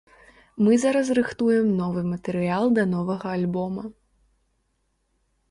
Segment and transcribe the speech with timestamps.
[0.67, 3.87] Мы зараз рыхтуем новы матэрыял да новага альбома.